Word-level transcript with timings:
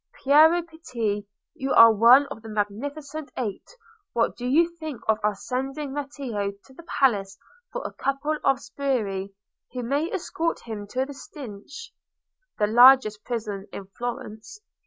Piero 0.23 0.63
Pitti, 0.63 1.27
you 1.53 1.73
are 1.73 1.91
one 1.93 2.25
of 2.31 2.41
the 2.41 2.49
Magnificent 2.49 3.31
Eight, 3.37 3.67
what 4.13 4.35
do 4.35 4.47
you 4.47 4.75
think 4.79 4.99
of 5.07 5.19
our 5.23 5.35
sending 5.35 5.93
Matteo 5.93 6.53
to 6.65 6.73
the 6.73 6.81
palace 6.81 7.37
for 7.71 7.83
a 7.85 7.93
couple 7.93 8.39
of 8.43 8.57
sbirri, 8.59 9.31
who 9.73 9.83
may 9.83 10.11
escort 10.11 10.61
him 10.61 10.87
to 10.87 11.05
the 11.05 11.13
Stinche? 11.13 11.91
(The 12.57 12.65
largest 12.65 13.23
prison 13.23 13.67
in 13.71 13.89
Florence.) 13.95 14.59